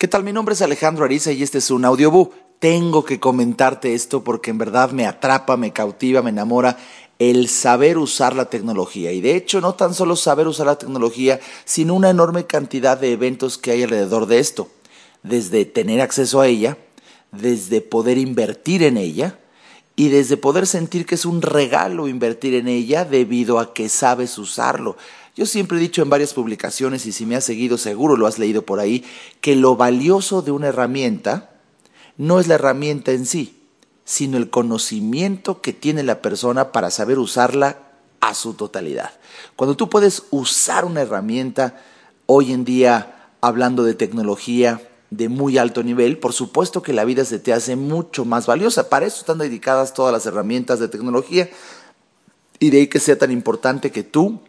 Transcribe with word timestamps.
¿Qué 0.00 0.08
tal? 0.08 0.24
Mi 0.24 0.32
nombre 0.32 0.54
es 0.54 0.62
Alejandro 0.62 1.04
Ariza 1.04 1.30
y 1.30 1.42
este 1.42 1.58
es 1.58 1.70
un 1.70 1.84
audiobook. 1.84 2.32
Tengo 2.58 3.04
que 3.04 3.20
comentarte 3.20 3.92
esto 3.92 4.24
porque 4.24 4.50
en 4.50 4.56
verdad 4.56 4.92
me 4.92 5.06
atrapa, 5.06 5.58
me 5.58 5.74
cautiva, 5.74 6.22
me 6.22 6.30
enamora 6.30 6.78
el 7.18 7.50
saber 7.50 7.98
usar 7.98 8.34
la 8.34 8.46
tecnología. 8.46 9.12
Y 9.12 9.20
de 9.20 9.36
hecho, 9.36 9.60
no 9.60 9.74
tan 9.74 9.92
solo 9.92 10.16
saber 10.16 10.48
usar 10.48 10.64
la 10.64 10.78
tecnología, 10.78 11.38
sino 11.66 11.92
una 11.92 12.08
enorme 12.08 12.46
cantidad 12.46 12.96
de 12.96 13.12
eventos 13.12 13.58
que 13.58 13.72
hay 13.72 13.82
alrededor 13.82 14.24
de 14.24 14.38
esto. 14.38 14.68
Desde 15.22 15.66
tener 15.66 16.00
acceso 16.00 16.40
a 16.40 16.46
ella, 16.46 16.78
desde 17.30 17.82
poder 17.82 18.16
invertir 18.16 18.82
en 18.82 18.96
ella 18.96 19.38
y 19.96 20.08
desde 20.08 20.38
poder 20.38 20.66
sentir 20.66 21.04
que 21.04 21.16
es 21.16 21.26
un 21.26 21.42
regalo 21.42 22.08
invertir 22.08 22.54
en 22.54 22.68
ella 22.68 23.04
debido 23.04 23.58
a 23.58 23.74
que 23.74 23.90
sabes 23.90 24.38
usarlo. 24.38 24.96
Yo 25.36 25.46
siempre 25.46 25.78
he 25.78 25.80
dicho 25.80 26.02
en 26.02 26.10
varias 26.10 26.34
publicaciones, 26.34 27.06
y 27.06 27.12
si 27.12 27.26
me 27.26 27.36
has 27.36 27.44
seguido 27.44 27.78
seguro 27.78 28.16
lo 28.16 28.26
has 28.26 28.38
leído 28.38 28.62
por 28.62 28.80
ahí, 28.80 29.04
que 29.40 29.56
lo 29.56 29.76
valioso 29.76 30.42
de 30.42 30.50
una 30.50 30.68
herramienta 30.68 31.50
no 32.16 32.40
es 32.40 32.48
la 32.48 32.56
herramienta 32.56 33.12
en 33.12 33.26
sí, 33.26 33.56
sino 34.04 34.36
el 34.36 34.50
conocimiento 34.50 35.62
que 35.62 35.72
tiene 35.72 36.02
la 36.02 36.20
persona 36.20 36.72
para 36.72 36.90
saber 36.90 37.18
usarla 37.18 37.78
a 38.20 38.34
su 38.34 38.54
totalidad. 38.54 39.12
Cuando 39.56 39.76
tú 39.76 39.88
puedes 39.88 40.24
usar 40.30 40.84
una 40.84 41.02
herramienta, 41.02 41.80
hoy 42.26 42.52
en 42.52 42.64
día, 42.64 43.30
hablando 43.40 43.84
de 43.84 43.94
tecnología 43.94 44.82
de 45.10 45.28
muy 45.28 45.58
alto 45.58 45.82
nivel, 45.82 46.18
por 46.18 46.32
supuesto 46.32 46.82
que 46.82 46.92
la 46.92 47.04
vida 47.04 47.24
se 47.24 47.38
te 47.38 47.52
hace 47.52 47.76
mucho 47.76 48.24
más 48.24 48.46
valiosa. 48.46 48.88
Para 48.88 49.06
eso 49.06 49.20
están 49.20 49.38
dedicadas 49.38 49.94
todas 49.94 50.12
las 50.12 50.26
herramientas 50.26 50.78
de 50.78 50.88
tecnología 50.88 51.48
y 52.58 52.70
de 52.70 52.78
ahí 52.78 52.86
que 52.86 53.00
sea 53.00 53.18
tan 53.18 53.30
importante 53.30 53.90
que 53.90 54.02
tú 54.02 54.40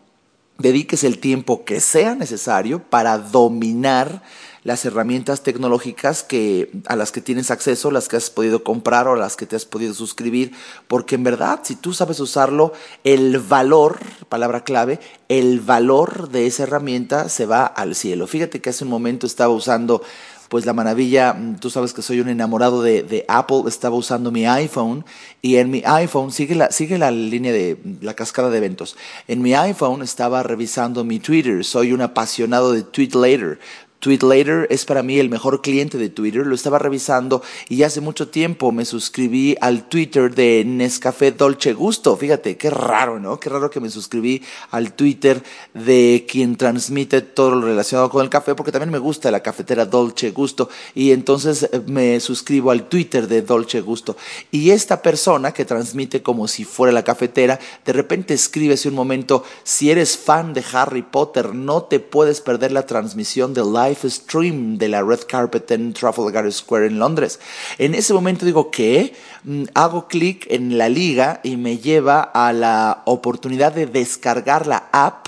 dediques 0.61 1.03
el 1.03 1.19
tiempo 1.19 1.65
que 1.65 1.79
sea 1.79 2.15
necesario 2.15 2.81
para 2.83 3.17
dominar 3.17 4.21
las 4.63 4.85
herramientas 4.85 5.41
tecnológicas 5.41 6.23
que, 6.23 6.71
a 6.85 6.95
las 6.95 7.11
que 7.11 7.21
tienes 7.21 7.49
acceso, 7.49 7.89
las 7.89 8.07
que 8.07 8.17
has 8.17 8.29
podido 8.29 8.63
comprar 8.63 9.07
o 9.07 9.15
las 9.15 9.35
que 9.35 9.47
te 9.47 9.55
has 9.55 9.65
podido 9.65 9.93
suscribir, 9.93 10.51
porque 10.87 11.15
en 11.15 11.23
verdad, 11.23 11.61
si 11.63 11.75
tú 11.75 11.93
sabes 11.93 12.19
usarlo, 12.19 12.73
el 13.03 13.39
valor, 13.39 13.99
palabra 14.29 14.63
clave, 14.63 14.99
el 15.29 15.61
valor 15.61 16.29
de 16.29 16.45
esa 16.45 16.63
herramienta 16.63 17.27
se 17.29 17.45
va 17.45 17.65
al 17.65 17.95
cielo. 17.95 18.27
Fíjate 18.27 18.61
que 18.61 18.69
hace 18.69 18.83
un 18.83 18.91
momento 18.91 19.25
estaba 19.25 19.53
usando 19.53 20.03
pues 20.51 20.65
la 20.65 20.73
maravilla, 20.73 21.31
mm, 21.33 21.59
tú 21.61 21.69
sabes 21.69 21.93
que 21.93 22.01
soy 22.01 22.19
un 22.19 22.27
enamorado 22.27 22.81
de, 22.81 23.23
Apple, 23.29 23.63
estaba 23.67 23.95
usando 23.95 24.31
mi 24.31 24.45
iPhone 24.45 25.05
y 25.41 25.55
en 25.55 25.71
mi 25.71 25.81
iPhone, 25.85 26.33
sigue 26.33 26.55
la, 26.55 26.71
sigue 26.71 26.97
la 26.97 27.09
línea 27.09 27.53
de 27.53 27.77
la 28.01 28.15
cascada 28.15 28.49
de 28.49 28.57
eventos, 28.57 28.97
en 29.29 29.41
mi 29.41 29.53
iPhone 29.53 30.01
estaba 30.01 30.43
revisando 30.43 31.05
mi 31.05 31.21
Twitter, 31.21 31.63
soy 31.63 31.93
un 31.93 32.01
apasionado 32.01 32.73
de 32.73 32.83
Tweet 32.83 33.11
Later, 33.13 33.59
TweetLater 34.01 34.65
es 34.71 34.83
para 34.85 35.03
mí 35.03 35.19
el 35.19 35.29
mejor 35.29 35.61
cliente 35.61 35.99
de 35.99 36.09
Twitter, 36.09 36.45
lo 36.45 36.55
estaba 36.55 36.79
revisando 36.79 37.43
y 37.69 37.83
hace 37.83 38.01
mucho 38.01 38.29
tiempo 38.29 38.71
me 38.71 38.83
suscribí 38.83 39.55
al 39.61 39.87
Twitter 39.87 40.33
de 40.33 40.63
Nescafé 40.65 41.31
Dolce 41.31 41.73
Gusto. 41.73 42.17
Fíjate, 42.17 42.57
qué 42.57 42.71
raro, 42.71 43.19
¿no? 43.19 43.39
Qué 43.39 43.49
raro 43.49 43.69
que 43.69 43.79
me 43.79 43.91
suscribí 43.91 44.41
al 44.71 44.93
Twitter 44.93 45.43
de 45.75 46.25
quien 46.27 46.55
transmite 46.55 47.21
todo 47.21 47.51
lo 47.51 47.61
relacionado 47.61 48.09
con 48.09 48.23
el 48.23 48.29
café, 48.29 48.55
porque 48.55 48.71
también 48.71 48.89
me 48.89 48.97
gusta 48.97 49.29
la 49.29 49.41
cafetera 49.41 49.85
Dolce 49.85 50.31
Gusto 50.31 50.67
y 50.95 51.11
entonces 51.11 51.69
eh, 51.71 51.81
me 51.85 52.19
suscribo 52.19 52.71
al 52.71 52.89
Twitter 52.89 53.27
de 53.27 53.43
Dolce 53.43 53.81
Gusto. 53.81 54.17
Y 54.49 54.71
esta 54.71 55.03
persona 55.03 55.53
que 55.53 55.63
transmite 55.63 56.23
como 56.23 56.47
si 56.47 56.63
fuera 56.63 56.91
la 56.91 57.03
cafetera, 57.03 57.59
de 57.85 57.93
repente 57.93 58.33
escribe 58.33 58.73
hace 58.73 58.89
un 58.89 58.95
momento, 58.95 59.43
si 59.63 59.91
eres 59.91 60.17
fan 60.17 60.55
de 60.55 60.63
Harry 60.73 61.03
Potter, 61.03 61.53
no 61.53 61.83
te 61.83 61.99
puedes 61.99 62.41
perder 62.41 62.71
la 62.71 62.87
transmisión 62.87 63.53
de 63.53 63.61
live 63.61 63.90
live 63.91 64.09
stream 64.09 64.77
de 64.77 64.87
la 64.87 65.01
red 65.01 65.19
carpet 65.27 65.69
en 65.71 65.93
Trafalgar 65.93 66.51
Square 66.51 66.87
en 66.87 66.99
Londres. 66.99 67.39
En 67.77 67.93
ese 67.93 68.13
momento 68.13 68.45
digo, 68.45 68.71
¿qué? 68.71 69.13
Mm, 69.43 69.63
hago 69.73 70.07
clic 70.07 70.47
en 70.49 70.77
la 70.77 70.89
liga 70.89 71.41
y 71.43 71.57
me 71.57 71.77
lleva 71.77 72.21
a 72.21 72.53
la 72.53 73.03
oportunidad 73.05 73.73
de 73.73 73.85
descargar 73.85 74.67
la 74.67 74.89
app 74.91 75.27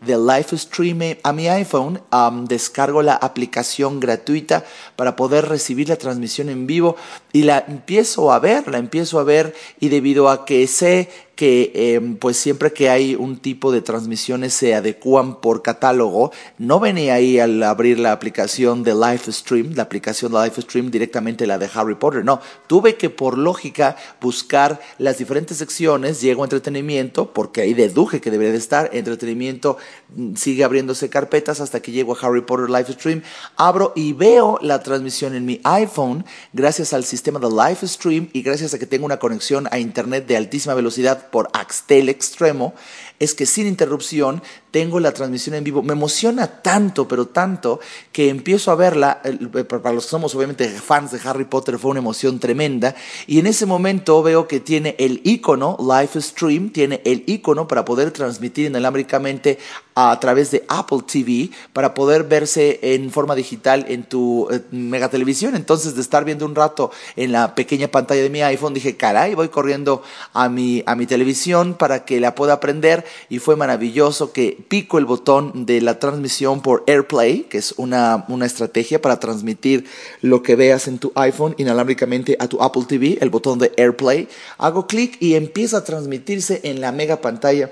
de 0.00 0.18
live 0.18 0.58
stream 0.58 1.16
a 1.22 1.32
mi 1.32 1.48
iPhone, 1.48 2.00
descargo 2.46 3.02
la 3.02 3.14
aplicación 3.14 4.00
gratuita 4.00 4.62
para 4.96 5.16
poder 5.16 5.48
recibir 5.48 5.88
la 5.88 5.96
transmisión 5.96 6.50
en 6.50 6.66
vivo 6.66 6.96
y 7.32 7.44
la 7.44 7.64
empiezo 7.66 8.30
a 8.30 8.38
ver, 8.38 8.68
la 8.68 8.76
empiezo 8.76 9.18
a 9.18 9.24
ver 9.24 9.54
y 9.80 9.88
debido 9.88 10.28
a 10.28 10.44
que 10.44 10.66
sé 10.66 11.08
que 11.34 11.72
em, 11.74 12.16
pues 12.16 12.36
siempre 12.36 12.72
que 12.72 12.88
hay 12.88 13.14
un 13.14 13.38
tipo 13.38 13.72
de 13.72 13.82
transmisiones 13.82 14.54
se 14.54 14.74
adecuan 14.74 15.40
por 15.40 15.62
catálogo. 15.62 16.32
No 16.58 16.80
venía 16.80 17.14
ahí 17.14 17.38
al 17.38 17.62
abrir 17.62 17.98
la 17.98 18.12
aplicación 18.12 18.84
de 18.84 18.94
Livestream, 18.94 19.74
la 19.74 19.82
aplicación 19.84 20.32
de 20.32 20.44
Livestream 20.44 20.90
directamente 20.90 21.46
la 21.46 21.58
de 21.58 21.68
Harry 21.74 21.96
Potter. 21.96 22.24
No, 22.24 22.40
tuve 22.66 22.96
que 22.96 23.10
por 23.10 23.36
lógica 23.36 23.96
buscar 24.20 24.80
las 24.98 25.18
diferentes 25.18 25.58
secciones. 25.58 26.20
Llego 26.20 26.42
a 26.42 26.46
entretenimiento, 26.46 27.32
porque 27.32 27.62
ahí 27.62 27.74
deduje 27.74 28.20
que 28.20 28.30
debería 28.30 28.52
de 28.52 28.58
estar. 28.58 28.90
Entretenimiento 28.92 29.76
mm, 30.14 30.36
sigue 30.36 30.64
abriéndose 30.64 31.08
carpetas 31.08 31.60
hasta 31.60 31.80
que 31.80 31.92
llego 31.92 32.14
a 32.14 32.18
Harry 32.20 32.42
Potter 32.42 32.70
Livestream. 32.70 33.22
Abro 33.56 33.92
y 33.96 34.12
veo 34.12 34.58
la 34.62 34.82
transmisión 34.82 35.34
en 35.34 35.44
mi 35.44 35.60
iPhone 35.64 36.24
gracias 36.52 36.92
al 36.92 37.04
sistema 37.04 37.38
de 37.38 37.48
Livestream 37.48 38.28
y 38.32 38.42
gracias 38.42 38.74
a 38.74 38.78
que 38.78 38.86
tengo 38.86 39.06
una 39.06 39.18
conexión 39.18 39.68
a 39.70 39.78
internet 39.78 40.26
de 40.26 40.36
altísima 40.36 40.74
velocidad 40.74 41.23
por 41.30 41.48
Axtel 41.52 42.08
Extremo, 42.08 42.74
es 43.18 43.34
que 43.34 43.46
sin 43.46 43.66
interrupción 43.66 44.42
tengo 44.74 44.98
la 44.98 45.12
transmisión 45.12 45.54
en 45.54 45.62
vivo. 45.62 45.82
Me 45.82 45.92
emociona 45.92 46.48
tanto, 46.60 47.06
pero 47.06 47.26
tanto, 47.26 47.78
que 48.10 48.28
empiezo 48.28 48.72
a 48.72 48.74
verla. 48.74 49.20
Eh, 49.22 49.62
para 49.62 49.94
los 49.94 50.06
que 50.06 50.10
somos 50.10 50.34
obviamente 50.34 50.68
fans 50.68 51.12
de 51.12 51.20
Harry 51.24 51.44
Potter, 51.44 51.78
fue 51.78 51.92
una 51.92 52.00
emoción 52.00 52.40
tremenda. 52.40 52.96
Y 53.28 53.38
en 53.38 53.46
ese 53.46 53.66
momento 53.66 54.20
veo 54.24 54.48
que 54.48 54.58
tiene 54.58 54.96
el 54.98 55.20
icono, 55.22 55.76
Live 55.78 56.20
Stream, 56.20 56.70
tiene 56.70 57.00
el 57.04 57.22
icono 57.26 57.68
para 57.68 57.84
poder 57.84 58.10
transmitir 58.10 58.66
inalámbricamente 58.66 59.58
a 59.94 60.18
través 60.18 60.50
de 60.50 60.64
Apple 60.66 61.02
TV, 61.06 61.50
para 61.72 61.94
poder 61.94 62.24
verse 62.24 62.80
en 62.82 63.12
forma 63.12 63.36
digital 63.36 63.86
en 63.88 64.02
tu 64.02 64.48
eh, 64.50 64.60
mega 64.72 65.08
televisión. 65.08 65.54
Entonces, 65.54 65.94
de 65.94 66.00
estar 66.00 66.24
viendo 66.24 66.44
un 66.44 66.56
rato 66.56 66.90
en 67.14 67.30
la 67.30 67.54
pequeña 67.54 67.86
pantalla 67.86 68.22
de 68.22 68.30
mi 68.30 68.42
iPhone, 68.42 68.74
dije, 68.74 68.96
caray, 68.96 69.36
voy 69.36 69.50
corriendo 69.50 70.02
a 70.32 70.48
mi, 70.48 70.82
a 70.84 70.96
mi 70.96 71.06
televisión 71.14 71.74
para 71.74 72.04
que 72.04 72.18
la 72.18 72.34
pueda 72.34 72.54
aprender. 72.54 73.04
Y 73.28 73.38
fue 73.38 73.54
maravilloso 73.54 74.32
que 74.32 74.58
pico 74.68 74.98
el 74.98 75.04
botón 75.04 75.64
de 75.64 75.80
la 75.80 76.00
transmisión 76.00 76.60
por 76.60 76.82
AirPlay, 76.88 77.44
que 77.44 77.58
es 77.58 77.74
una, 77.76 78.24
una 78.26 78.46
estrategia 78.46 79.00
para 79.00 79.20
transmitir 79.20 79.84
lo 80.22 80.42
que 80.42 80.56
veas 80.56 80.88
en 80.88 80.98
tu 80.98 81.12
iPhone 81.14 81.54
inalámbricamente 81.56 82.36
a 82.40 82.48
tu 82.48 82.60
Apple 82.60 82.86
TV, 82.88 83.18
el 83.20 83.30
botón 83.30 83.60
de 83.60 83.72
AirPlay. 83.76 84.26
Hago 84.58 84.88
clic 84.88 85.16
y 85.20 85.34
empieza 85.34 85.78
a 85.78 85.84
transmitirse 85.84 86.60
en 86.64 86.80
la 86.80 86.90
mega 86.90 87.20
pantalla 87.20 87.70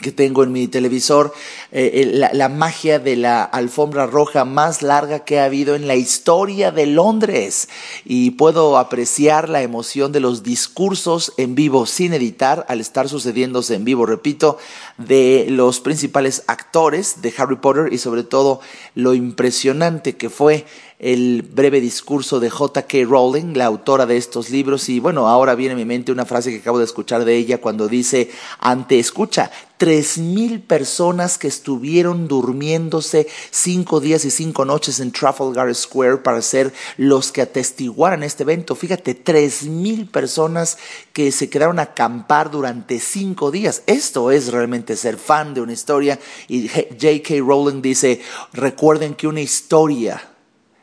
que 0.00 0.10
tengo 0.10 0.42
en 0.42 0.52
mi 0.52 0.68
televisor, 0.68 1.34
eh, 1.70 2.02
eh, 2.02 2.30
la, 2.32 2.48
magia 2.48 2.98
de 2.98 3.14
la 3.14 3.44
alfombra 3.44 4.06
roja 4.06 4.44
más 4.44 4.82
larga 4.82 5.20
que 5.20 5.38
ha 5.38 5.44
habido 5.44 5.74
en 5.74 5.86
la 5.86 5.96
historia 5.96 6.70
de 6.70 6.86
Londres. 6.86 7.68
Y 8.04 8.32
puedo 8.32 8.78
apreciar 8.78 9.48
la 9.48 9.62
emoción 9.62 10.10
de 10.10 10.20
los 10.20 10.42
discursos 10.42 11.32
en 11.36 11.54
vivo 11.54 11.86
sin 11.86 12.14
editar 12.14 12.64
al 12.68 12.80
estar 12.80 13.08
sucediéndose 13.08 13.74
en 13.74 13.84
vivo, 13.84 14.06
repito, 14.06 14.58
de 14.96 15.46
los 15.50 15.80
principales 15.80 16.42
actores 16.46 17.20
de 17.22 17.34
Harry 17.36 17.56
Potter 17.56 17.92
y 17.92 17.98
sobre 17.98 18.24
todo 18.24 18.60
lo 18.94 19.14
impresionante 19.14 20.16
que 20.16 20.30
fue 20.30 20.66
el 21.02 21.42
breve 21.42 21.80
discurso 21.80 22.38
de 22.38 22.48
J.K. 22.48 22.98
Rowling, 23.04 23.54
la 23.54 23.66
autora 23.66 24.06
de 24.06 24.16
estos 24.16 24.50
libros, 24.50 24.88
y 24.88 25.00
bueno, 25.00 25.28
ahora 25.28 25.56
viene 25.56 25.74
a 25.74 25.76
mi 25.76 25.84
mente 25.84 26.12
una 26.12 26.24
frase 26.24 26.50
que 26.52 26.58
acabo 26.58 26.78
de 26.78 26.84
escuchar 26.84 27.24
de 27.24 27.36
ella 27.36 27.60
cuando 27.60 27.88
dice, 27.88 28.30
ante, 28.60 29.00
escucha, 29.00 29.50
tres 29.78 30.16
mil 30.16 30.60
personas 30.60 31.38
que 31.38 31.48
estuvieron 31.48 32.28
durmiéndose 32.28 33.26
cinco 33.50 33.98
días 33.98 34.24
y 34.24 34.30
cinco 34.30 34.64
noches 34.64 35.00
en 35.00 35.10
Trafalgar 35.10 35.74
Square 35.74 36.18
para 36.18 36.40
ser 36.40 36.72
los 36.96 37.32
que 37.32 37.42
atestiguaran 37.42 38.22
este 38.22 38.44
evento. 38.44 38.76
Fíjate, 38.76 39.16
tres 39.16 39.64
mil 39.64 40.06
personas 40.06 40.78
que 41.12 41.32
se 41.32 41.50
quedaron 41.50 41.80
a 41.80 41.82
acampar 41.82 42.52
durante 42.52 43.00
cinco 43.00 43.50
días. 43.50 43.82
Esto 43.86 44.30
es 44.30 44.52
realmente 44.52 44.94
ser 44.94 45.16
fan 45.16 45.52
de 45.52 45.62
una 45.62 45.72
historia. 45.72 46.20
Y 46.46 46.68
J.K. 46.68 47.34
Rowling 47.38 47.82
dice, 47.82 48.20
recuerden 48.52 49.14
que 49.14 49.26
una 49.26 49.40
historia 49.40 50.31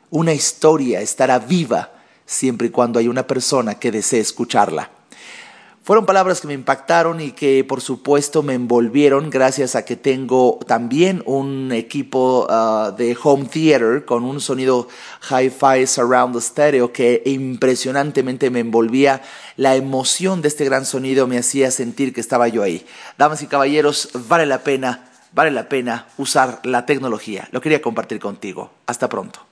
una 0.10 0.34
historia 0.34 1.02
estará 1.02 1.40
viva 1.40 1.92
siempre 2.26 2.68
y 2.68 2.72
cuando 2.72 3.00
hay 3.00 3.08
una 3.08 3.28
persona 3.28 3.76
que 3.76 3.92
desee 3.92 4.20
escucharla. 4.20 4.92
Fueron 5.90 6.06
palabras 6.06 6.40
que 6.40 6.46
me 6.46 6.54
impactaron 6.54 7.20
y 7.20 7.32
que 7.32 7.64
por 7.64 7.82
supuesto 7.82 8.44
me 8.44 8.54
envolvieron 8.54 9.32
gracias 9.32 9.76
a 9.76 9.86
que 9.86 9.96
tengo 9.96 10.60
también 10.68 11.24
un 11.26 11.72
equipo 11.72 12.46
ah, 12.48 12.94
de 12.96 13.18
home 13.24 13.46
theater 13.46 14.06
con 14.06 14.24
un 14.24 14.40
sonido 14.40 14.88
hi-fi 15.32 15.88
surround 15.88 16.40
stereo 16.42 16.94
que 16.94 17.24
impresionantemente 17.26 18.52
me 18.52 18.60
envolvía. 18.60 19.24
La 19.56 19.76
emoción 19.76 20.44
de 20.44 20.50
este 20.50 20.64
gran 20.66 20.86
sonido 20.86 21.26
me 21.26 21.40
hacía 21.40 21.72
sentir 21.72 22.14
que 22.14 22.22
estaba 22.22 22.48
yo 22.48 22.62
ahí. 22.62 22.86
Damas 23.18 23.42
y 23.42 23.48
caballeros, 23.48 24.10
vale 24.28 24.46
la 24.46 24.64
pena, 24.64 25.10
vale 25.32 25.50
la 25.50 25.70
pena 25.70 26.06
usar 26.20 26.60
la 26.66 26.86
tecnología. 26.86 27.48
Lo 27.52 27.62
quería 27.62 27.82
compartir 27.82 28.20
contigo. 28.20 28.70
Hasta 28.86 29.10
pronto. 29.10 29.49